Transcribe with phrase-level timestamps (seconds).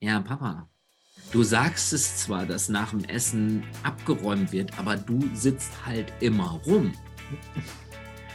[0.00, 0.66] Ja, Papa.
[1.30, 6.60] Du sagst es zwar, dass nach dem Essen abgeräumt wird, aber du sitzt halt immer
[6.66, 6.92] rum.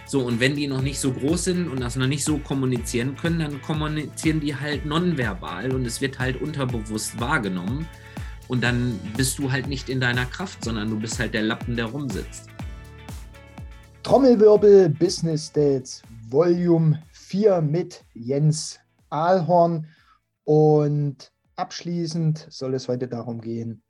[0.07, 3.15] So, und wenn die noch nicht so groß sind und das noch nicht so kommunizieren
[3.15, 7.88] können, dann kommunizieren die halt nonverbal und es wird halt unterbewusst wahrgenommen.
[8.47, 11.75] Und dann bist du halt nicht in deiner Kraft, sondern du bist halt der Lappen,
[11.75, 12.47] der rumsitzt.
[14.04, 18.79] Trommelwirbel Business Dates Volume 4 mit Jens
[19.09, 19.88] Ahlhorn.
[20.43, 23.83] Und abschließend soll es heute darum gehen,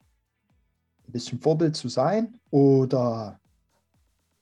[1.07, 3.39] ein bisschen Vorbild zu sein oder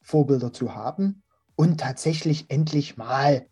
[0.01, 1.23] Vorbilder zu haben
[1.55, 3.47] und tatsächlich endlich mal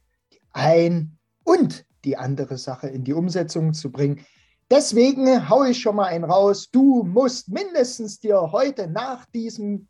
[0.51, 4.25] ein und die andere Sache in die Umsetzung zu bringen.
[4.69, 6.69] Deswegen haue ich schon mal einen raus.
[6.71, 9.87] Du musst mindestens dir heute nach diesem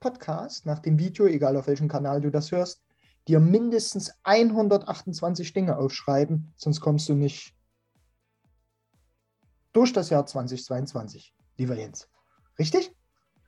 [0.00, 2.82] Podcast, nach dem Video, egal auf welchem Kanal du das hörst,
[3.26, 7.54] dir mindestens 128 Dinge aufschreiben, sonst kommst du nicht
[9.74, 12.08] durch das Jahr 2022, lieber Jens.
[12.58, 12.90] Richtig?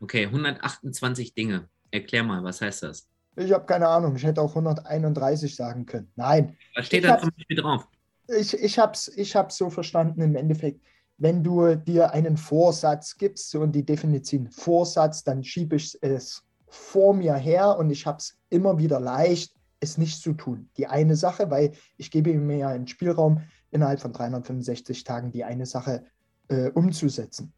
[0.00, 1.69] Okay, 128 Dinge.
[1.91, 3.09] Erklär mal, was heißt das?
[3.37, 4.17] Ich habe keine Ahnung.
[4.17, 6.11] Ich hätte auch 131 sagen können.
[6.17, 6.56] Nein.
[6.75, 7.87] Was steht da zum Beispiel drauf?
[8.28, 10.81] Ich, ich habe es ich so verstanden im Endeffekt,
[11.19, 17.15] wenn du dir einen Vorsatz gibst und die Definition Vorsatz, dann schiebe ich es vor
[17.15, 20.69] mir her und ich habe es immer wieder leicht, es nicht zu tun.
[20.77, 25.45] Die eine Sache, weil ich gebe mir ja einen Spielraum, innerhalb von 365 Tagen die
[25.45, 26.05] eine Sache
[26.48, 27.52] äh, umzusetzen.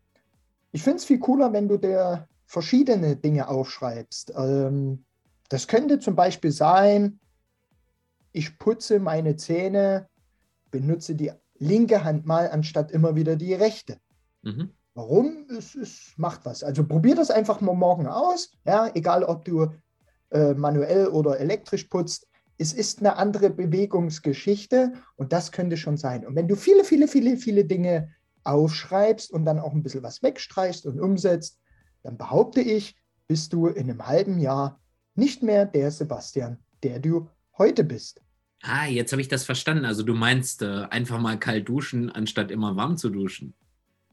[0.73, 4.33] Ich finde es viel cooler, wenn du dir verschiedene Dinge aufschreibst.
[4.37, 5.05] Ähm,
[5.49, 7.21] das könnte zum Beispiel sein,
[8.33, 10.09] ich putze meine Zähne,
[10.71, 13.99] benutze die linke Hand mal anstatt immer wieder die rechte.
[14.43, 14.71] Mhm.
[14.95, 15.47] Warum?
[15.57, 16.63] Es, es, macht was.
[16.63, 18.51] Also probier das einfach mal morgen aus.
[18.65, 19.69] Ja, egal ob du
[20.31, 22.27] äh, manuell oder elektrisch putzt.
[22.59, 26.27] Es ist eine andere Bewegungsgeschichte und das könnte schon sein.
[26.27, 28.13] Und wenn du viele, viele, viele, viele Dinge
[28.49, 31.61] aufschreibst und dann auch ein bisschen was wegstreichst und umsetzt,
[32.03, 32.97] dann behaupte ich,
[33.27, 34.81] bist du in einem halben Jahr
[35.15, 38.23] nicht mehr der Sebastian, der du heute bist.
[38.63, 39.85] Ah, jetzt habe ich das verstanden.
[39.85, 43.55] Also du meinst äh, einfach mal kalt duschen, anstatt immer warm zu duschen.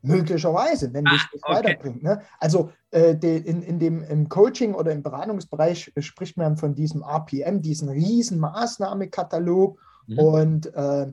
[0.02, 1.54] Möglicherweise, wenn ah, dich das okay.
[1.54, 2.04] weiterbringt.
[2.04, 2.22] Ne?
[2.40, 7.02] Also äh, de, in, in dem, im Coaching oder im Beratungsbereich spricht man von diesem
[7.02, 9.80] RPM, diesen riesen Maßnahmekatalog.
[10.08, 10.20] Mhm.
[10.20, 11.12] Und äh,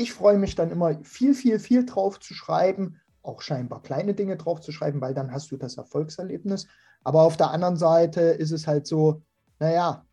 [0.00, 4.36] ich freue mich dann immer viel, viel, viel drauf zu schreiben, auch scheinbar kleine Dinge
[4.36, 6.66] drauf zu schreiben, weil dann hast du das Erfolgserlebnis.
[7.04, 9.22] Aber auf der anderen Seite ist es halt so,
[9.58, 10.06] naja,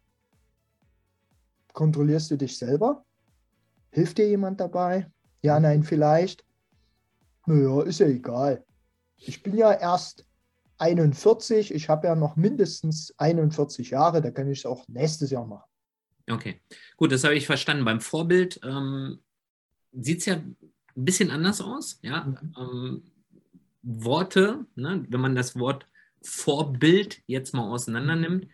[1.74, 3.06] kontrollierst du dich selber?
[3.92, 5.10] Hilft dir jemand dabei?
[5.42, 6.46] Ja, nein, vielleicht.
[7.46, 8.66] Naja, ist ja egal.
[9.18, 10.26] Ich bin ja erst
[10.80, 15.46] 41, ich habe ja noch mindestens 41 Jahre, da kann ich es auch nächstes Jahr
[15.46, 15.70] machen.
[16.30, 16.62] Okay,
[16.98, 17.86] gut, das habe ich verstanden.
[17.86, 19.20] Beim Vorbild ähm,
[20.00, 20.56] sieht es ja ein
[20.96, 22.00] bisschen anders aus.
[22.02, 22.26] Ja?
[22.26, 22.56] Mhm.
[22.58, 23.04] Ähm,
[23.82, 25.06] Worte, ne?
[25.10, 25.88] wenn man das Wort
[26.22, 28.48] Vorbild jetzt mal auseinander nimmt,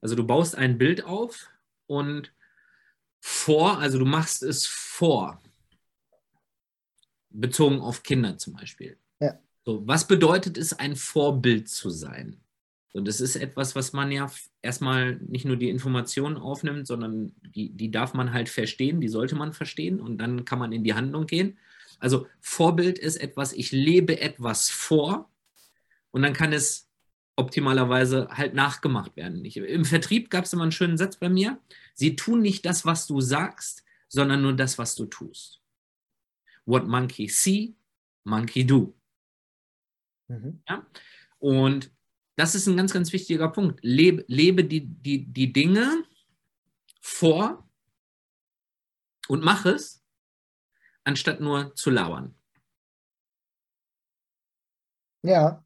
[0.00, 1.50] also du baust ein Bild auf
[1.86, 2.32] und
[3.20, 5.42] vor, also du machst es vor,
[7.30, 8.96] bezogen auf Kinder zum Beispiel.
[9.20, 9.38] Ja.
[9.64, 12.40] So, was bedeutet es, ein Vorbild zu sein?
[12.92, 14.30] So, das ist etwas, was man ja
[14.62, 19.36] erstmal nicht nur die Informationen aufnimmt, sondern die, die darf man halt verstehen, die sollte
[19.36, 21.58] man verstehen und dann kann man in die Handlung gehen.
[21.98, 25.30] Also Vorbild ist etwas, ich lebe etwas vor
[26.10, 26.88] und dann kann es
[27.36, 29.44] optimalerweise halt nachgemacht werden.
[29.44, 31.60] Ich, Im Vertrieb gab es immer einen schönen Satz bei mir.
[31.94, 35.60] Sie tun nicht das, was du sagst, sondern nur das, was du tust.
[36.64, 37.74] What monkey see,
[38.24, 38.94] monkey do.
[40.28, 40.62] Mhm.
[40.68, 40.86] Ja?
[41.38, 41.90] Und
[42.38, 43.80] das ist ein ganz, ganz wichtiger Punkt.
[43.82, 46.04] Lebe, lebe die, die, die Dinge
[47.00, 47.68] vor
[49.26, 50.04] und mach es,
[51.02, 52.36] anstatt nur zu lauern.
[55.24, 55.64] Ja,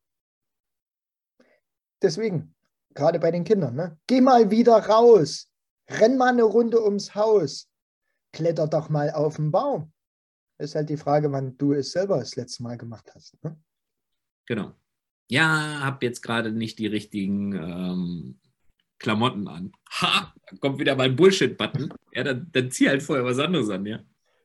[2.00, 2.54] deswegen,
[2.94, 4.00] gerade bei den Kindern, ne?
[4.06, 5.50] geh mal wieder raus,
[5.90, 7.68] renn mal eine Runde ums Haus,
[8.32, 9.92] kletter doch mal auf den Baum.
[10.56, 13.36] Ist halt die Frage, wann du es selber das letzte Mal gemacht hast.
[13.44, 13.60] Ne?
[14.46, 14.74] Genau.
[15.32, 18.38] Ja, hab jetzt gerade nicht die richtigen ähm,
[18.98, 19.72] Klamotten an.
[20.02, 21.90] Ha, kommt wieder mein Bullshit-Button.
[22.12, 24.00] Ja, dann, dann zieh halt vorher was anderes an, ja.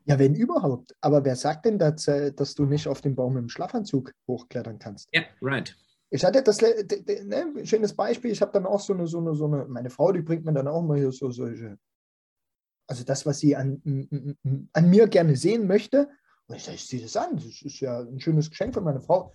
[0.05, 0.95] Ja, wenn überhaupt.
[1.01, 4.79] Aber wer sagt denn, dass, äh, dass du nicht auf den Baum im Schlafanzug hochklettern
[4.79, 5.09] kannst?
[5.11, 5.75] Ja, right.
[6.09, 9.43] Ich hatte das ne, schönes Beispiel, ich habe dann auch so eine, so eine, so
[9.43, 11.77] eine, meine Frau, die bringt mir dann auch mal hier so solche,
[12.87, 13.81] also das, was sie an,
[14.71, 16.07] an mir gerne sehen möchte.
[16.45, 19.01] Und ich sage, ich ziehe das an, das ist ja ein schönes Geschenk für meine
[19.01, 19.33] Frau.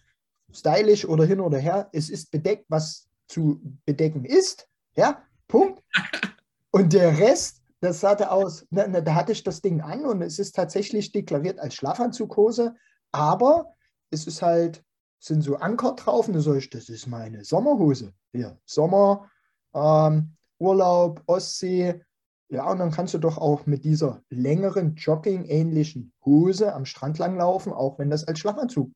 [0.52, 4.69] Stylisch oder hin oder her, es ist bedeckt, was zu bedecken ist.
[4.94, 5.82] Ja, Punkt.
[6.70, 10.22] Und der Rest, das sah aus, na, na, da hatte ich das Ding an und
[10.22, 12.75] es ist tatsächlich deklariert als Schlafanzughose
[13.10, 13.75] Aber
[14.10, 14.82] es ist halt,
[15.19, 18.14] sind so Anker drauf und sagst, das ist meine Sommerhose.
[18.32, 19.31] Hier, Sommer,
[19.75, 22.00] ähm, Urlaub, Ostsee.
[22.48, 27.72] Ja, und dann kannst du doch auch mit dieser längeren Jogging-ähnlichen Hose am Strand langlaufen,
[27.72, 28.90] auch wenn das als Schlafanzug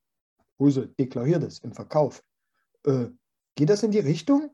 [0.59, 2.23] Hose deklariert ist im Verkauf.
[2.85, 3.07] Äh,
[3.55, 4.51] geht das in die Richtung?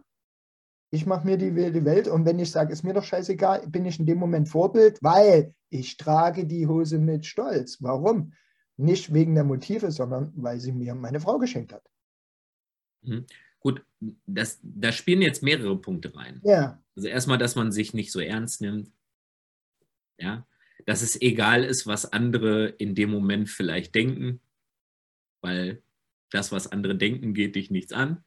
[0.91, 3.87] Ich mache mir die, die Welt und wenn ich sage, ist mir doch scheißegal, bin
[3.87, 7.79] ich in dem Moment Vorbild, weil ich trage die Hose mit Stolz.
[7.81, 8.35] Warum?
[8.77, 11.89] Nicht wegen der Motive, sondern weil sie mir meine Frau geschenkt hat.
[13.03, 13.27] Mhm.
[13.61, 13.85] Gut,
[14.27, 16.41] das, da spielen jetzt mehrere Punkte rein.
[16.45, 16.83] Ja.
[16.97, 18.93] Also erstmal, dass man sich nicht so ernst nimmt.
[20.19, 20.47] Ja.
[20.85, 24.41] Dass es egal ist, was andere in dem Moment vielleicht denken,
[25.41, 25.83] weil
[26.33, 28.23] das, was andere denken, geht dich nichts an.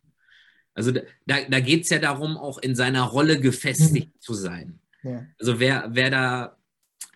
[0.74, 4.19] Also da, da geht es ja darum, auch in seiner Rolle gefestigt mhm.
[4.19, 4.80] zu sein.
[5.04, 5.25] Ja.
[5.40, 6.57] Also wer, wer da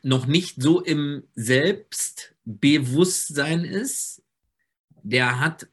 [0.02, 4.24] noch nicht so im Selbstbewusstsein ist,
[5.04, 5.68] der hat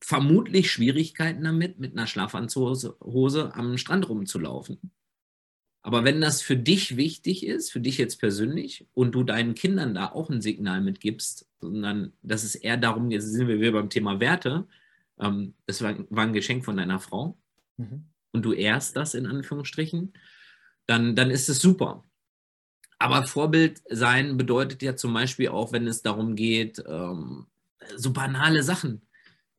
[0.00, 4.90] vermutlich Schwierigkeiten damit, mit einer Schlafanzughose am Strand rumzulaufen.
[5.88, 9.94] Aber wenn das für dich wichtig ist, für dich jetzt persönlich, und du deinen Kindern
[9.94, 13.88] da auch ein Signal mitgibst, sondern dass es eher darum geht, sind wir wieder beim
[13.88, 14.66] Thema Werte,
[15.18, 17.38] ähm, das war, war, ein Geschenk von deiner Frau
[17.78, 18.04] mhm.
[18.32, 20.12] und du ehrst das in Anführungsstrichen,
[20.84, 22.04] dann, dann ist es super.
[22.98, 27.46] Aber Vorbild sein bedeutet ja zum Beispiel auch, wenn es darum geht, ähm,
[27.96, 29.00] so banale Sachen.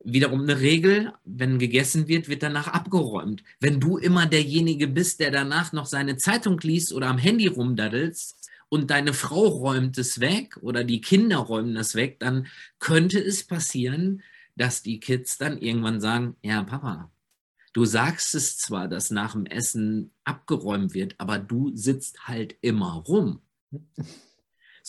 [0.02, 3.42] Wiederum eine Regel, wenn gegessen wird, wird danach abgeräumt.
[3.60, 8.50] Wenn du immer derjenige bist, der danach noch seine Zeitung liest oder am Handy rumdaddelst
[8.70, 12.46] und deine Frau räumt es weg oder die Kinder räumen es weg, dann
[12.78, 14.22] könnte es passieren,
[14.56, 17.10] dass die Kids dann irgendwann sagen, ja, Papa,
[17.74, 22.94] du sagst es zwar, dass nach dem Essen abgeräumt wird, aber du sitzt halt immer
[23.06, 23.40] rum.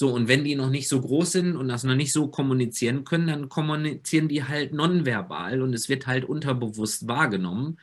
[0.02, 3.04] So, und wenn die noch nicht so groß sind und das noch nicht so kommunizieren
[3.04, 7.80] können, dann kommunizieren die halt nonverbal und es wird halt unterbewusst wahrgenommen.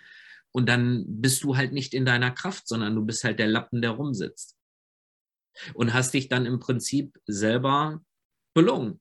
[0.50, 3.82] Und dann bist du halt nicht in deiner Kraft, sondern du bist halt der Lappen,
[3.82, 4.58] der rumsitzt.
[5.74, 8.02] Und hast dich dann im Prinzip selber
[8.52, 9.00] belogen.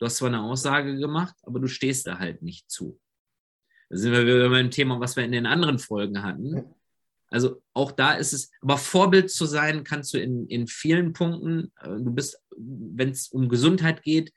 [0.00, 3.00] Du hast zwar eine Aussage gemacht, aber du stehst da halt nicht zu.
[3.88, 6.74] Da sind wir wieder beim Thema, was wir in den anderen Folgen hatten.
[7.32, 11.72] Also auch da ist es, aber Vorbild zu sein, kannst du in, in vielen Punkten.
[11.80, 14.32] Äh, du bist, wenn es um Gesundheit geht,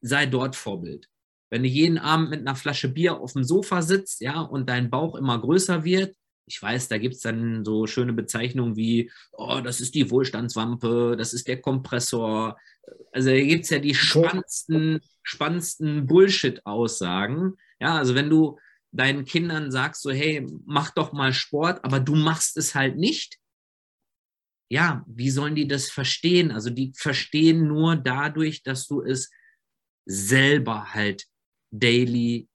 [0.00, 1.08] sei dort Vorbild.
[1.50, 4.90] Wenn du jeden Abend mit einer Flasche Bier auf dem Sofa sitzt, ja, und dein
[4.90, 6.14] Bauch immer größer wird,
[6.46, 11.16] ich weiß, da gibt es dann so schöne Bezeichnungen wie, oh, das ist die Wohlstandswampe,
[11.18, 12.56] das ist der Kompressor.
[13.10, 17.54] Also da gibt es ja die spannendsten, spannendsten Bullshit-Aussagen.
[17.80, 18.58] Ja, also wenn du
[18.96, 23.38] deinen Kindern sagst, so, hey, mach doch mal Sport, aber du machst es halt nicht,
[24.68, 26.50] ja, wie sollen die das verstehen?
[26.50, 29.30] Also die verstehen nur dadurch, dass du es
[30.06, 31.26] selber halt
[31.70, 32.48] daily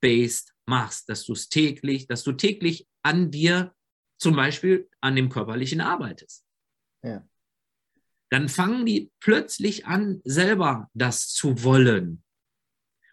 [0.00, 3.74] based machst, dass du es täglich, dass du täglich an dir
[4.18, 6.44] zum Beispiel an dem körperlichen arbeitest.
[7.02, 7.26] Ja.
[8.30, 12.24] Dann fangen die plötzlich an, selber das zu wollen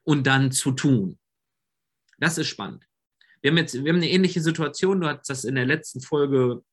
[0.03, 1.19] und dann zu tun.
[2.23, 2.87] Das ist spannend.
[3.41, 6.63] Wir haben jetzt wir haben eine ähnliche Situation, du hast das in der letzten Folge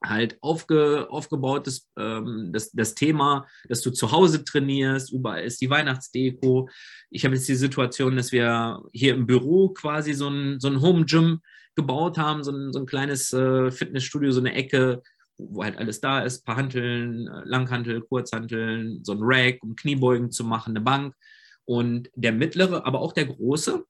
[0.00, 5.60] halt aufge, aufgebaut, das, ähm, das, das Thema, dass du zu Hause trainierst, überall ist
[5.60, 6.68] die Weihnachtsdeko.
[7.10, 10.80] Ich habe jetzt die Situation, dass wir hier im Büro quasi so ein, so ein
[10.80, 11.40] Home-Gym
[11.74, 15.02] gebaut haben, so ein, so ein kleines äh, Fitnessstudio, so eine Ecke,
[15.36, 20.30] wo halt alles da ist, paar Hanteln, äh, Langhantel, Kurzhanteln, so ein Rack, um Kniebeugen
[20.30, 21.16] zu machen, eine Bank.
[21.64, 23.84] Und der mittlere, aber auch der große,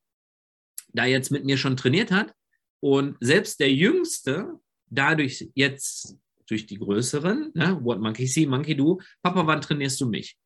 [0.92, 2.34] da jetzt mit mir schon trainiert hat.
[2.80, 6.16] Und selbst der Jüngste, dadurch jetzt
[6.46, 10.36] durch die Größeren, ne, What Monkey See, Monkey Do, Papa, wann trainierst du mich?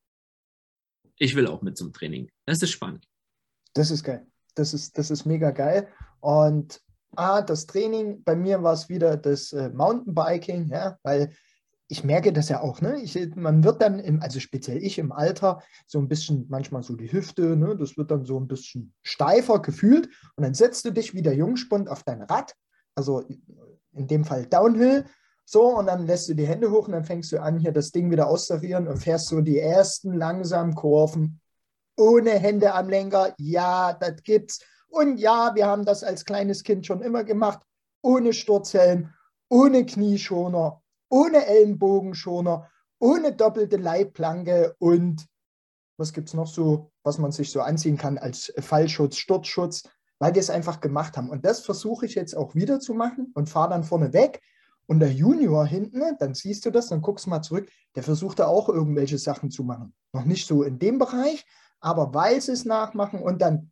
[1.18, 2.30] Ich will auch mit zum Training.
[2.44, 3.06] Das ist spannend.
[3.72, 4.26] Das ist geil.
[4.54, 5.88] Das ist, das ist mega geil.
[6.20, 6.80] Und
[7.16, 11.34] ah, das Training, bei mir war es wieder das äh, Mountainbiking, ja, weil
[11.88, 13.00] ich merke das ja auch, ne?
[13.02, 16.96] Ich, man wird dann, im, also speziell ich im Alter, so ein bisschen manchmal so
[16.96, 17.76] die Hüfte, ne?
[17.76, 21.34] das wird dann so ein bisschen steifer gefühlt und dann setzt du dich wie der
[21.34, 22.54] Jungspund auf dein Rad,
[22.94, 23.22] also
[23.92, 25.04] in dem Fall Downhill,
[25.44, 27.92] so und dann lässt du die Hände hoch und dann fängst du an, hier das
[27.92, 31.40] Ding wieder auszutarieren und fährst so die ersten langsamen Kurven
[31.96, 33.34] ohne Hände am Lenker.
[33.38, 34.60] Ja, das gibt's.
[34.88, 37.60] Und ja, wir haben das als kleines Kind schon immer gemacht,
[38.02, 39.10] ohne Sturzhelm,
[39.48, 40.82] ohne Knieschoner
[41.14, 42.68] ohne Ellenbogenschoner,
[42.98, 45.24] ohne doppelte Leitplanke und
[45.96, 50.34] was gibt es noch so, was man sich so anziehen kann als Fallschutz, Sturzschutz, weil
[50.34, 51.30] wir es einfach gemacht haben.
[51.30, 54.42] Und das versuche ich jetzt auch wieder zu machen und fahre dann vorne weg.
[54.86, 58.40] Und der Junior hinten, dann siehst du das, dann guckst du mal zurück, der versucht
[58.40, 59.94] da auch irgendwelche Sachen zu machen.
[60.12, 61.46] Noch nicht so in dem Bereich,
[61.78, 63.70] aber weil sie es nachmachen und dann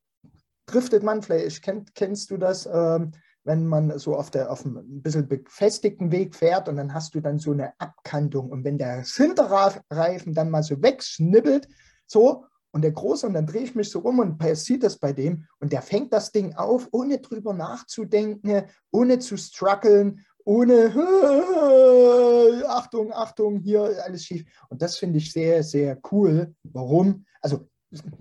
[0.67, 3.11] driftet man, vielleicht kenn, kennst du das, ähm,
[3.45, 7.15] wenn man so auf, der, auf einem ein bisschen befestigten Weg fährt und dann hast
[7.15, 11.69] du dann so eine Abkantung und wenn der Hinterreifen dann mal so wegschnibbelt,
[12.07, 15.13] so und der Große und dann drehe ich mich so rum und passiert das bei
[15.13, 20.93] dem und der fängt das Ding auf, ohne drüber nachzudenken, ohne zu strugglen, ohne
[22.69, 24.45] Achtung, Achtung, hier alles schief.
[24.69, 26.55] Und das finde ich sehr, sehr cool.
[26.65, 27.25] Warum?
[27.41, 27.69] Also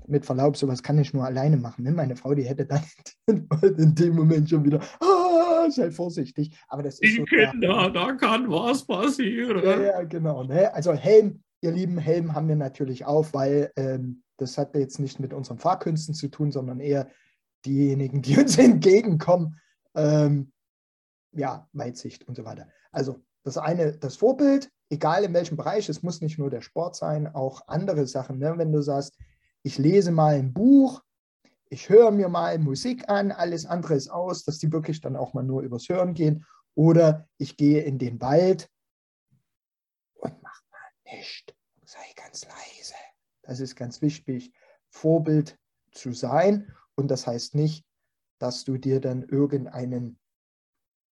[0.07, 1.83] mit Verlaub, sowas kann ich nur alleine machen.
[1.83, 1.91] Ne?
[1.91, 2.83] Meine Frau, die hätte dann
[3.27, 6.57] in dem Moment schon wieder, ah, sei vorsichtig.
[6.67, 9.63] Aber das ist die so Kinder, da kann was passieren.
[9.63, 10.43] Ja, ja genau.
[10.43, 10.73] Ne?
[10.73, 15.19] Also Helm, ihr lieben Helm haben wir natürlich auf, weil ähm, das hat jetzt nicht
[15.19, 17.09] mit unseren Fahrkünsten zu tun, sondern eher
[17.65, 19.59] diejenigen, die uns entgegenkommen.
[19.95, 20.51] Ähm,
[21.33, 22.67] ja, Weitsicht und so weiter.
[22.91, 26.95] Also das eine, das Vorbild, egal in welchem Bereich, es muss nicht nur der Sport
[26.95, 28.37] sein, auch andere Sachen.
[28.39, 28.53] Ne?
[28.57, 29.17] Wenn du sagst,
[29.63, 31.01] ich lese mal ein Buch,
[31.69, 35.33] ich höre mir mal Musik an, alles andere ist aus, dass die wirklich dann auch
[35.33, 36.45] mal nur übers Hören gehen.
[36.75, 38.69] Oder ich gehe in den Wald
[40.15, 41.53] und mache mal nichts,
[41.85, 42.95] sei ganz leise.
[43.43, 44.53] Das ist ganz wichtig,
[44.89, 45.57] Vorbild
[45.91, 46.73] zu sein.
[46.95, 47.85] Und das heißt nicht,
[48.39, 50.19] dass du dir dann irgendeinen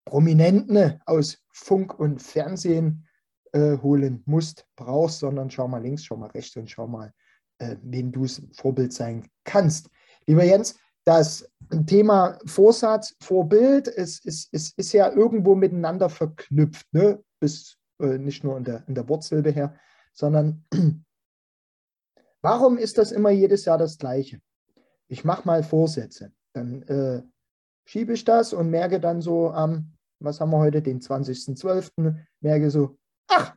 [0.04, 3.08] Prominenten aus Funk und Fernsehen
[3.52, 7.12] äh, holen musst, brauchst, sondern schau mal links, schau mal rechts und schau mal,
[7.60, 9.88] äh, wen du Vorbild sein kannst.
[10.26, 11.48] Lieber Jens, das
[11.86, 17.22] Thema Vorsatz, Vorbild ist, ist, ist, ist ja irgendwo miteinander verknüpft, ne?
[17.38, 19.74] bis äh, nicht nur in der, in der Wortsilbe her,
[20.12, 20.64] sondern
[22.42, 24.40] warum ist das immer jedes Jahr das Gleiche?
[25.08, 27.22] Ich mache mal Vorsätze, dann äh,
[27.84, 32.70] schiebe ich das und merke dann so am, was haben wir heute, den 20.12., merke
[32.70, 32.98] so,
[33.28, 33.56] ach,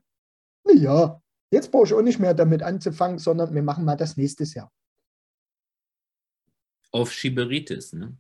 [0.65, 1.23] na ja,
[1.53, 4.74] Jetzt brauche ich auch nicht mehr damit anzufangen, sondern wir machen mal das nächstes Jahr.
[6.89, 8.17] Auf Schieberitis, ne?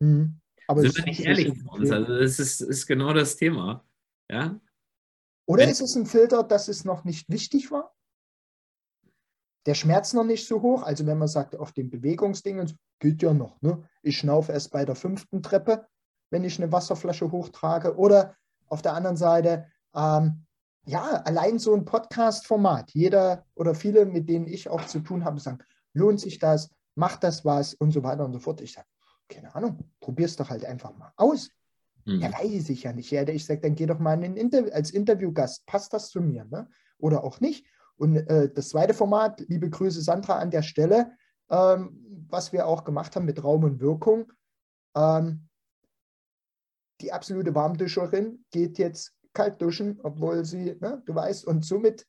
[0.00, 0.40] Mhm.
[0.66, 1.92] Aber Sind wir nicht ehrlich mit uns?
[1.92, 3.86] Also das ist, ist genau das Thema.
[4.28, 4.60] Ja?
[5.46, 7.94] Oder Wenn, ist es ein Filter, dass es noch nicht wichtig war?
[9.66, 10.82] Der Schmerz noch nicht so hoch?
[10.82, 13.62] Also wenn man sagt, auf den Bewegungsdingen geht ja noch.
[13.62, 13.88] Ne?
[14.02, 15.86] Ich schnaufe erst bei der fünften Treppe,
[16.30, 17.96] wenn ich eine Wasserflasche hochtrage.
[17.96, 18.36] Oder
[18.66, 20.46] auf der anderen Seite, ähm,
[20.84, 25.38] ja, allein so ein Podcast-Format, jeder oder viele, mit denen ich auch zu tun habe,
[25.40, 25.58] sagen,
[25.92, 28.60] lohnt sich das, macht das was und so weiter und so fort.
[28.60, 28.86] Ich sage,
[29.28, 31.50] keine Ahnung, probier es doch halt einfach mal aus.
[32.04, 32.20] Mhm.
[32.20, 33.10] Ja, weiß ich ja nicht.
[33.10, 36.44] Ja, ich sage, dann geh doch mal in Inter als Interviewgast, passt das zu mir?
[36.46, 36.68] Ne?
[36.98, 37.64] Oder auch nicht.
[37.96, 41.12] Und äh, das zweite Format, liebe Grüße Sandra an der Stelle,
[41.50, 44.32] ähm, was wir auch gemacht haben mit Raum und Wirkung.
[44.96, 45.48] Ähm,
[47.00, 52.06] die absolute Warmduscherin geht jetzt kalt duschen, obwohl sie, ne, du weißt, und somit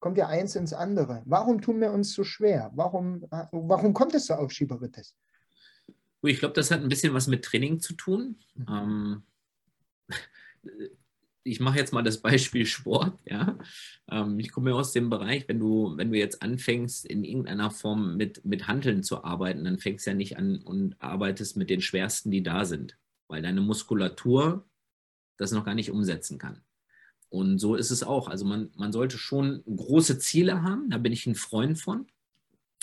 [0.00, 1.22] kommt ja eins ins andere.
[1.24, 2.70] Warum tun wir uns so schwer?
[2.74, 5.14] Warum, warum kommt es so auf Schieberitis?
[6.22, 8.38] Ich glaube, das hat ein bisschen was mit Training zu tun.
[8.54, 8.66] Mhm.
[8.68, 9.22] Ähm,
[11.44, 13.18] ich mache jetzt mal das Beispiel Sport.
[13.26, 13.58] Ja?
[14.10, 17.70] Ähm, ich komme ja aus dem Bereich, wenn du, wenn du jetzt anfängst, in irgendeiner
[17.70, 21.70] Form mit, mit Handeln zu arbeiten, dann fängst du ja nicht an und arbeitest mit
[21.70, 22.98] den schwersten, die da sind.
[23.28, 24.68] Weil deine Muskulatur
[25.36, 26.62] das noch gar nicht umsetzen kann.
[27.28, 28.28] Und so ist es auch.
[28.28, 32.06] Also man, man sollte schon große Ziele haben, da bin ich ein Freund von,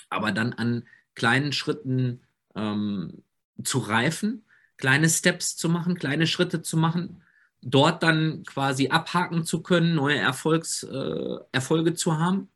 [0.09, 2.21] aber dann an kleinen Schritten
[2.55, 3.21] ähm,
[3.63, 4.43] zu reifen,
[4.77, 7.21] kleine Steps zu machen, kleine Schritte zu machen,
[7.61, 12.49] dort dann quasi abhaken zu können, neue Erfolgs, äh, Erfolge zu haben.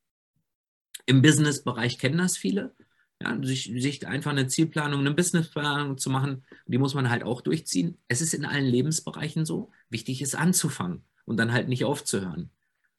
[1.06, 2.74] Im Business-Bereich kennen das viele.
[3.22, 7.42] Ja, sich, sich einfach eine Zielplanung, eine Businessplanung zu machen, die muss man halt auch
[7.42, 7.98] durchziehen.
[8.08, 9.72] Es ist in allen Lebensbereichen so.
[9.94, 12.50] Wichtig ist anzufangen und dann halt nicht aufzuhören.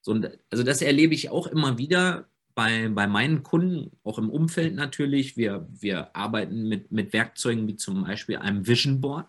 [0.01, 0.19] So,
[0.51, 5.37] also das erlebe ich auch immer wieder bei, bei meinen Kunden, auch im Umfeld natürlich.
[5.37, 9.27] Wir, wir arbeiten mit, mit Werkzeugen wie zum Beispiel einem Vision Board.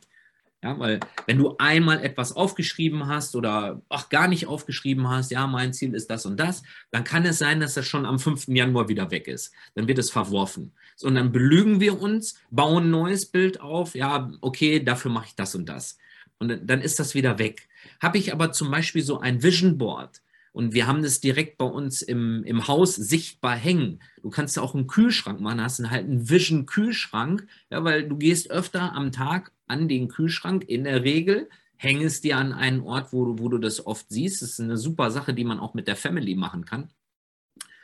[0.64, 5.46] Ja, weil wenn du einmal etwas aufgeschrieben hast oder auch gar nicht aufgeschrieben hast, ja,
[5.46, 8.48] mein Ziel ist das und das, dann kann es sein, dass das schon am 5.
[8.48, 9.54] Januar wieder weg ist.
[9.76, 10.74] Dann wird es verworfen.
[10.96, 15.28] So, und dann belügen wir uns, bauen ein neues Bild auf, ja, okay, dafür mache
[15.28, 16.00] ich das und das.
[16.40, 17.68] Und dann ist das wieder weg.
[18.02, 20.22] Habe ich aber zum Beispiel so ein Vision Board,
[20.56, 24.02] und wir haben das direkt bei uns im, im Haus sichtbar hängen.
[24.22, 28.50] Du kannst ja auch einen Kühlschrank machen, hast halt einen Vision-Kühlschrank, ja, weil du gehst
[28.52, 30.64] öfter am Tag an den Kühlschrank.
[30.64, 34.42] In der Regel hängst dir an einen Ort, wo du, wo du das oft siehst.
[34.42, 36.90] Das ist eine super Sache, die man auch mit der Family machen kann.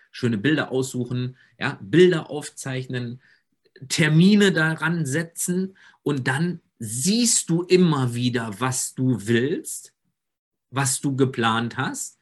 [0.10, 3.22] Schöne Bilder aussuchen, ja, Bilder aufzeichnen,
[3.90, 9.94] Termine daran setzen und dann siehst du immer wieder, was du willst,
[10.72, 12.18] was du geplant hast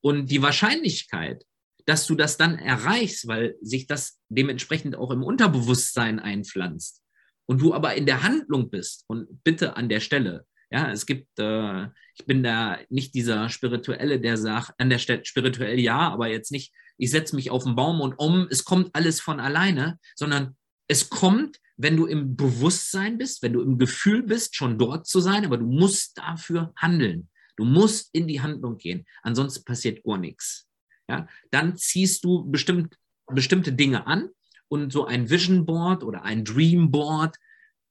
[0.00, 1.44] und die Wahrscheinlichkeit,
[1.86, 7.02] dass du das dann erreichst, weil sich das dementsprechend auch im Unterbewusstsein einpflanzt
[7.46, 9.04] und du aber in der Handlung bist.
[9.08, 14.20] Und bitte an der Stelle, ja, es gibt, äh, ich bin da nicht dieser Spirituelle,
[14.20, 17.74] der sagt, an der Stelle spirituell ja, aber jetzt nicht, ich setze mich auf den
[17.74, 23.18] Baum und um, es kommt alles von alleine, sondern es kommt, wenn du im Bewusstsein
[23.18, 27.28] bist, wenn du im Gefühl bist, schon dort zu sein, aber du musst dafür handeln.
[27.56, 30.66] Du musst in die Handlung gehen, ansonsten passiert gar nichts.
[31.08, 34.30] Ja, dann ziehst du bestimmt, bestimmte Dinge an
[34.68, 37.36] und so ein Vision Board oder ein Dream Board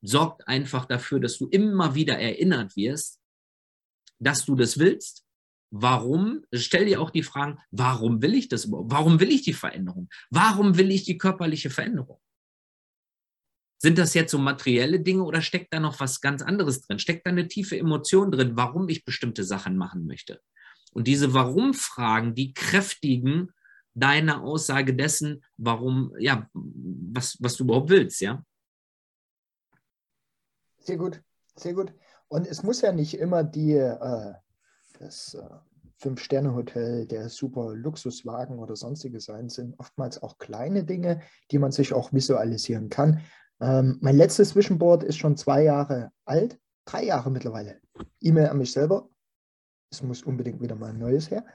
[0.02, 3.20] sorgt einfach dafür, dass du immer wieder erinnert wirst,
[4.20, 5.26] dass du das willst.
[5.72, 6.46] Warum?
[6.54, 8.92] Stell dir auch die Fragen, warum will ich das überhaupt?
[8.92, 10.10] Warum will ich die Veränderung?
[10.30, 12.20] Warum will ich die körperliche Veränderung?
[13.86, 16.98] Sind das jetzt so materielle Dinge oder steckt da noch was ganz anderes drin?
[16.98, 20.42] Steckt da eine tiefe Emotion drin, warum ich bestimmte Sachen machen möchte?
[20.94, 23.52] Und diese Warum-Fragen, die kräftigen
[23.94, 28.44] deine Aussage dessen, warum, ja, was, was du überhaupt willst, ja?
[30.80, 31.22] Sehr gut,
[31.56, 31.94] sehr gut.
[32.28, 34.34] Und es muss ja nicht immer die, äh,
[34.98, 35.48] das äh,
[35.98, 41.94] Fünf-Sterne-Hotel, der super Luxuswagen oder sonstige sein, sind oftmals auch kleine Dinge, die man sich
[41.94, 43.22] auch visualisieren kann.
[43.62, 47.80] Ähm, mein letztes Vision ist schon zwei Jahre alt, drei Jahre mittlerweile.
[48.22, 49.10] E-Mail an mich selber.
[49.92, 51.46] Es muss unbedingt wieder mal ein neues her.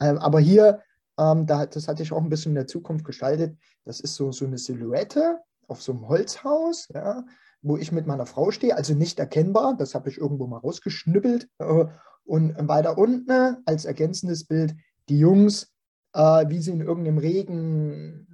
[0.00, 0.82] Ähm, aber hier,
[1.18, 3.56] ähm, da, das hatte ich auch ein bisschen in der Zukunft gestaltet.
[3.84, 6.88] Das ist so, so eine Silhouette auf so einem Holzhaus.
[6.92, 7.24] Ja
[7.62, 11.48] wo ich mit meiner Frau stehe, also nicht erkennbar, das habe ich irgendwo mal rausgeschnippelt.
[11.58, 11.86] Äh,
[12.24, 14.74] und weiter unten als ergänzendes Bild
[15.08, 15.72] die Jungs,
[16.12, 18.26] äh, wie sie in irgendeinem Regen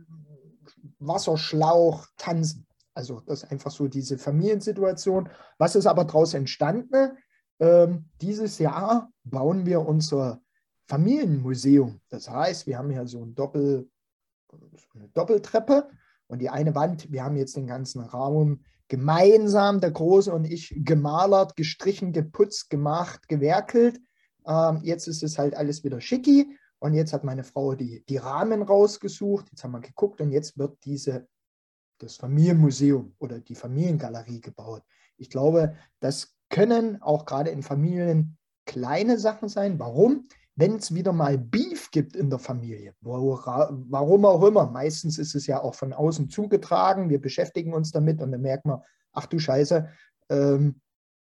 [0.99, 2.67] Wasserschlauch tanzen.
[2.95, 5.29] Also das ist einfach so diese Familiensituation.
[5.59, 7.17] Was ist aber daraus entstanden?
[7.59, 10.41] Ähm, dieses Jahr bauen wir unser
[10.87, 12.01] Familienmuseum.
[12.09, 13.89] Das heißt, wir haben hier so, ein Doppel,
[14.51, 15.89] so eine Doppeltreppe
[16.27, 20.75] und die eine Wand, wir haben jetzt den ganzen Raum gemeinsam, der Große und ich,
[20.77, 24.01] gemalert, gestrichen, geputzt, gemacht, gewerkelt.
[24.47, 28.19] Ähm, jetzt ist es halt alles wieder schicki und jetzt hat meine Frau die, die
[28.19, 29.47] Rahmen rausgesucht.
[29.51, 31.27] Jetzt haben wir geguckt und jetzt wird diese,
[32.03, 34.83] das Familienmuseum oder die Familiengalerie gebaut.
[35.17, 38.37] Ich glaube, das können auch gerade in Familien
[38.67, 39.79] kleine Sachen sein.
[39.79, 40.27] Warum?
[40.55, 45.47] wenn es wieder mal Beef gibt in der Familie, warum auch immer, meistens ist es
[45.47, 49.39] ja auch von außen zugetragen, wir beschäftigen uns damit und dann merkt man, ach du
[49.39, 49.89] Scheiße,
[50.29, 50.81] ähm,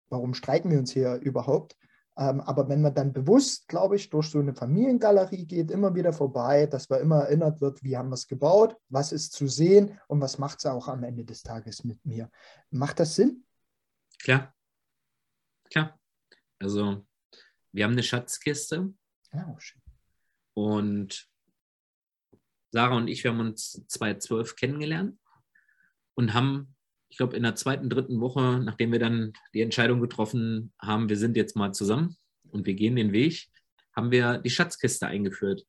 [0.09, 1.77] warum streiten wir uns hier überhaupt?
[2.17, 6.13] Ähm, aber wenn man dann bewusst, glaube ich, durch so eine Familiengalerie geht, immer wieder
[6.13, 9.99] vorbei, dass man immer erinnert wird, wie haben wir es gebaut, was ist zu sehen
[10.07, 12.29] und was macht es auch am Ende des Tages mit mir.
[12.69, 13.45] Macht das Sinn?
[14.21, 14.53] Klar.
[15.71, 15.99] Klar.
[16.59, 17.05] Also
[17.71, 18.93] wir haben eine Schatzkiste
[19.33, 19.81] ja, oh, schön.
[20.53, 21.27] Und
[22.71, 25.19] Sarah und ich, wir haben uns 2012 kennengelernt
[26.13, 26.75] und haben,
[27.13, 31.15] ich glaube, in der zweiten, dritten Woche, nachdem wir dann die Entscheidung getroffen haben, wir
[31.15, 32.17] sind jetzt mal zusammen
[32.49, 33.49] und wir gehen den Weg,
[33.95, 35.63] haben wir die Schatzkiste eingeführt.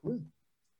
[0.00, 0.22] Cool.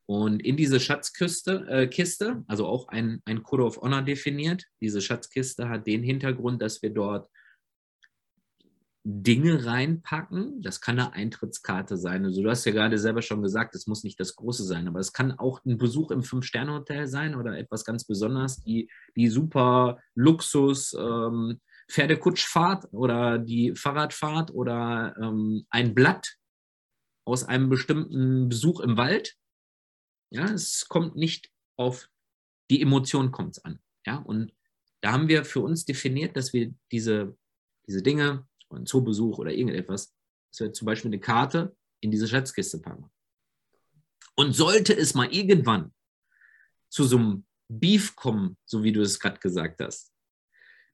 [0.06, 4.64] Und in diese Schatzkiste, äh, Kiste, also auch ein, ein Code of Honor definiert.
[4.80, 7.28] Diese Schatzkiste hat den Hintergrund, dass wir dort
[9.06, 10.62] Dinge reinpacken.
[10.62, 12.24] Das kann eine Eintrittskarte sein.
[12.24, 14.98] Also du hast ja gerade selber schon gesagt, es muss nicht das Große sein, aber
[14.98, 19.98] es kann auch ein Besuch im Fünf-Sterne-Hotel sein oder etwas ganz Besonderes, die, die super
[20.14, 26.36] Luxus ähm, Pferdekutschfahrt oder die Fahrradfahrt oder ähm, ein Blatt
[27.26, 29.36] aus einem bestimmten Besuch im Wald.
[30.30, 32.08] Ja, es kommt nicht auf
[32.70, 33.80] die Emotion kommt es an.
[34.06, 34.52] Ja, und
[35.02, 37.36] da haben wir für uns definiert, dass wir diese,
[37.86, 40.14] diese Dinge einen Zoobesuch oder irgendetwas,
[40.50, 43.10] dass wir zum Beispiel eine Karte in diese Schatzkiste packen.
[44.36, 45.92] Und sollte es mal irgendwann
[46.88, 50.12] zu so einem Beef kommen, so wie du es gerade gesagt hast,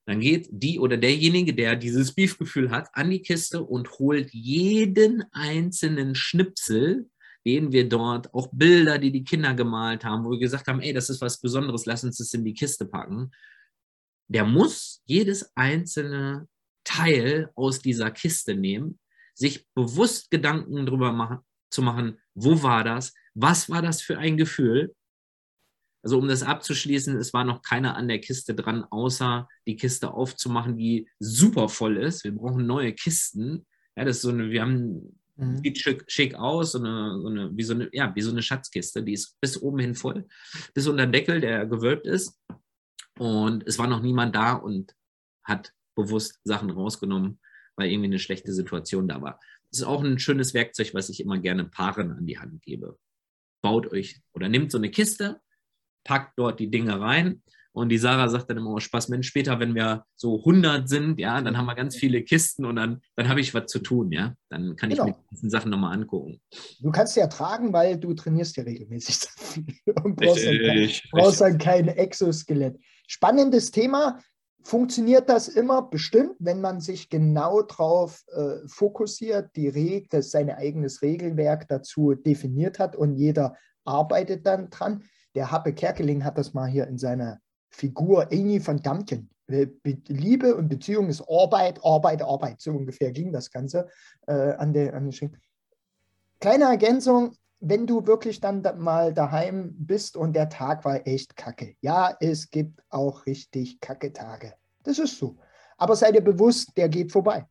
[0.07, 5.25] dann geht die oder derjenige, der dieses Beef-Gefühl hat, an die Kiste und holt jeden
[5.33, 7.09] einzelnen Schnipsel,
[7.47, 10.93] den wir dort, auch Bilder, die die Kinder gemalt haben, wo wir gesagt haben, ey,
[10.93, 13.31] das ist was Besonderes, lass uns das in die Kiste packen.
[14.29, 16.49] Der muss jedes einzelne
[16.85, 18.99] Teil aus dieser Kiste nehmen,
[19.35, 21.39] sich bewusst Gedanken darüber machen,
[21.71, 24.95] zu machen, wo war das, was war das für ein Gefühl.
[26.03, 30.13] Also um das abzuschließen, es war noch keiner an der Kiste dran, außer die Kiste
[30.13, 32.25] aufzumachen, die super voll ist.
[32.25, 33.67] Wir brauchen neue Kisten.
[33.97, 35.59] Ja, das ist so eine, wir haben, mhm.
[35.63, 38.43] sieht schick, schick aus, so eine, so eine, wie so eine, ja, wie so eine
[38.43, 40.27] Schatzkiste, die ist bis oben hin voll,
[40.73, 42.41] bis unter den Deckel, der gewölbt ist.
[43.19, 44.95] Und es war noch niemand da und
[45.45, 47.41] hat bewusst Sachen rausgenommen,
[47.77, 49.41] weil irgendwie eine schlechte Situation da war.
[49.71, 52.99] Das ist auch ein schönes Werkzeug, was ich immer gerne Paaren an die Hand gebe.
[53.63, 55.41] baut euch oder nehmt so eine Kiste,
[56.05, 59.61] packt dort die Dinge rein und die Sarah sagt dann immer, oh Spaß, Mensch, später,
[59.61, 63.29] wenn wir so 100 sind, ja, dann haben wir ganz viele Kisten und dann, dann
[63.29, 64.35] habe ich was zu tun, ja.
[64.49, 65.05] Dann kann genau.
[65.05, 66.41] ich mir die ganzen Sachen nochmal angucken.
[66.81, 69.21] Du kannst ja tragen, weil du trainierst ja regelmäßig
[70.03, 72.77] und brauchst, dann, kein, brauchst dann kein Exoskelett.
[73.07, 74.19] Spannendes Thema.
[74.63, 75.83] Funktioniert das immer?
[75.83, 82.15] Bestimmt, wenn man sich genau darauf äh, fokussiert, die Reg das sein eigenes Regelwerk dazu
[82.15, 85.03] definiert hat und jeder arbeitet dann dran.
[85.35, 89.31] Der Happe Kerkeling hat das mal hier in seiner Figur Amy von Dampken.
[89.49, 92.61] Liebe und Beziehung ist Arbeit, Arbeit, Arbeit.
[92.61, 93.89] So ungefähr ging das Ganze
[94.27, 95.31] äh, an der, an der
[96.39, 101.37] Kleine Ergänzung, wenn du wirklich dann da mal daheim bist und der Tag war echt
[101.37, 101.77] kacke.
[101.81, 104.55] Ja, es gibt auch richtig kacke Tage.
[104.83, 105.37] Das ist so.
[105.77, 107.47] Aber sei dir bewusst, der geht vorbei.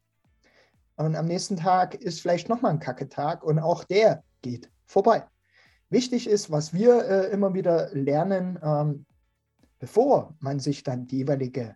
[0.96, 5.24] Und am nächsten Tag ist vielleicht nochmal ein kacke Tag und auch der geht vorbei.
[5.90, 9.06] Wichtig ist, was wir äh, immer wieder lernen, ähm,
[9.80, 11.76] bevor man sich dann die jeweilige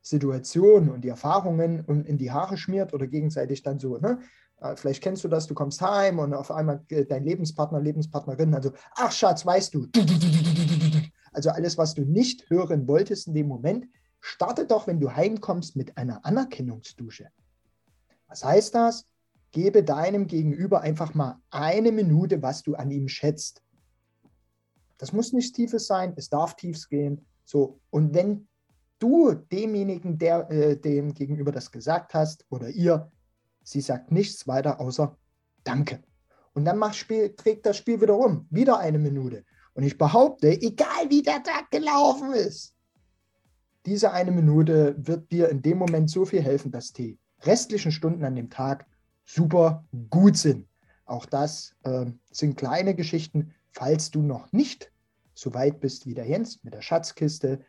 [0.00, 4.18] Situation und die Erfahrungen in die Haare schmiert oder gegenseitig dann so, ne?
[4.62, 8.54] Äh, vielleicht kennst du das, du kommst heim und auf einmal äh, dein Lebenspartner, Lebenspartnerin,
[8.54, 9.88] also, ach Schatz, weißt du,
[11.32, 13.86] also alles, was du nicht hören wolltest in dem Moment,
[14.20, 17.28] starte doch, wenn du heimkommst, mit einer Anerkennungsdusche.
[18.28, 19.06] Was heißt das?
[19.50, 23.62] Gebe deinem Gegenüber einfach mal eine Minute, was du an ihm schätzt.
[24.96, 27.26] Das muss nichts Tiefes sein, es darf tiefs gehen.
[27.44, 28.48] So, und wenn
[29.00, 33.10] du demjenigen, der äh, dem gegenüber das gesagt hast, oder ihr,
[33.62, 35.16] sie sagt nichts weiter außer
[35.64, 36.02] Danke.
[36.54, 39.44] Und dann macht Spiel, trägt das Spiel wieder um, wieder eine Minute.
[39.74, 42.74] Und ich behaupte, egal wie der Tag gelaufen ist,
[43.86, 48.24] diese eine Minute wird dir in dem Moment so viel helfen, dass die restlichen Stunden
[48.24, 48.86] an dem Tag
[49.24, 50.68] super gut sind.
[51.04, 54.92] Auch das äh, sind kleine Geschichten, falls du noch nicht
[55.34, 57.60] so weit bist wie der Jens mit der Schatzkiste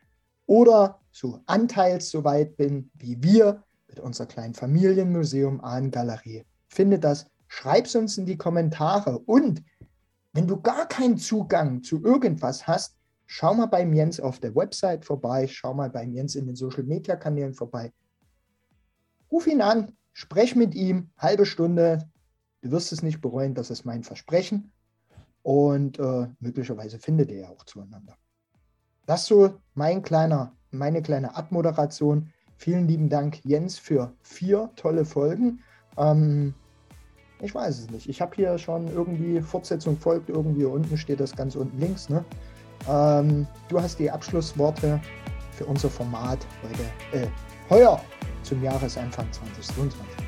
[0.46, 6.46] oder so anteils so weit bin wie wir mit unserer kleinen Familienmuseum Ahnengalerie.
[6.68, 9.64] Finde das, schreib es uns in die Kommentare und
[10.34, 15.06] wenn du gar keinen Zugang zu irgendwas hast, schau mal beim Jens auf der Website
[15.06, 17.94] vorbei, schau mal beim Jens in den Social Media Kanälen vorbei.
[19.32, 22.10] Ruf ihn an, sprech mit ihm, halbe Stunde.
[22.62, 24.72] Du wirst es nicht bereuen, das ist mein Versprechen
[25.44, 28.18] und äh, möglicherweise findet ihr ja auch zueinander.
[29.06, 32.32] Das so mein kleiner, meine kleine Abmoderation.
[32.64, 35.60] Vielen lieben Dank, Jens, für vier tolle Folgen.
[35.98, 36.54] Ähm,
[37.42, 38.08] ich weiß es nicht.
[38.08, 42.08] Ich habe hier schon irgendwie Fortsetzung folgt, irgendwie unten steht das ganz unten links.
[42.08, 42.24] Ne?
[42.88, 45.02] Ähm, du hast die Abschlussworte
[45.52, 47.28] für unser Format heute, äh,
[47.70, 48.02] heuer
[48.44, 50.26] zum Jahresanfang 2022.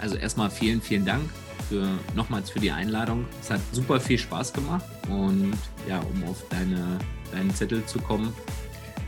[0.00, 1.28] Also erstmal vielen, vielen Dank
[1.68, 3.26] für, nochmals für die Einladung.
[3.42, 7.00] Es hat super viel Spaß gemacht und ja, um auf deine,
[7.32, 8.32] deinen Zettel zu kommen,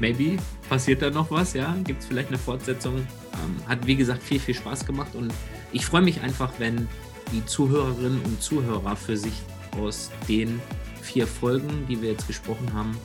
[0.00, 2.96] maybe passiert da noch was, ja, gibt es vielleicht eine Fortsetzung.
[2.96, 5.32] Ähm, hat wie gesagt viel, viel Spaß gemacht und
[5.72, 6.88] ich freue mich einfach, wenn
[7.32, 9.34] die Zuhörerinnen und Zuhörer für sich
[9.78, 10.60] aus den
[11.00, 12.96] vier Folgen, die wir jetzt gesprochen haben,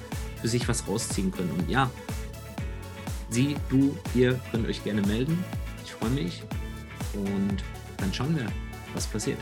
[0.42, 1.52] für sich was rausziehen können.
[1.52, 1.90] Und ja,
[3.30, 5.44] Sie, du, ihr könnt euch gerne melden.
[5.84, 6.44] Ich freue mich
[7.14, 7.64] und
[7.98, 8.48] dann schauen wir,
[8.94, 9.40] was passiert.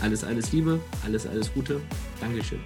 [0.00, 1.80] Alles, alles Liebe, alles, alles Gute.
[2.20, 2.60] Dankeschön.